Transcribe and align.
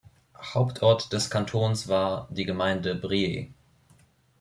Hauptort 0.41 1.09
des 1.13 1.29
Kantons 1.29 1.87
war 1.87 2.27
die 2.31 2.45
Gemeinde 2.45 2.95
Briey. 2.95 3.53